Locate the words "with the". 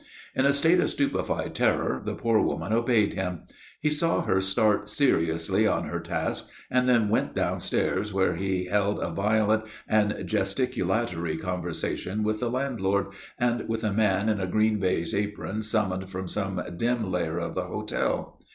12.23-12.49